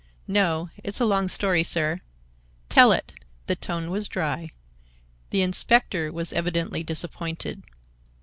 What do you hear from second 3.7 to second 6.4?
was dry. The inspector was